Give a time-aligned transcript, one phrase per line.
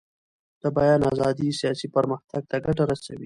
[0.61, 3.19] د بیان ازادي سیاسي پرمختګ ته ګټه رسوي